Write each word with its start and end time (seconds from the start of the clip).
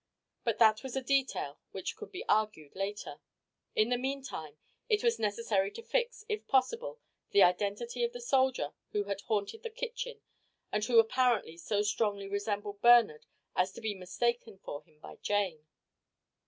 But 0.43 0.57
that 0.57 0.81
was 0.81 0.95
a 0.95 1.03
detail 1.03 1.59
which 1.73 1.95
could 1.95 2.11
be 2.11 2.25
argued 2.27 2.75
later. 2.75 3.21
In 3.75 3.89
the 3.89 3.99
meantime 3.99 4.57
it 4.89 5.03
was 5.03 5.19
necessary 5.19 5.69
to 5.73 5.83
fix, 5.83 6.25
if 6.27 6.47
possible, 6.47 6.99
the 7.29 7.43
identity 7.43 8.03
of 8.03 8.11
the 8.11 8.19
soldier 8.19 8.71
who 8.93 9.03
had 9.03 9.21
haunted 9.21 9.61
the 9.61 9.69
kitchen 9.69 10.19
and 10.71 10.83
who 10.83 10.97
apparently 10.97 11.55
so 11.55 11.83
strongly 11.83 12.27
resembled 12.27 12.81
Bernard 12.81 13.27
as 13.55 13.71
to 13.73 13.79
be 13.81 13.93
mistaken 13.93 14.57
for 14.65 14.81
him 14.81 14.97
by 14.97 15.17
Jane. 15.17 15.67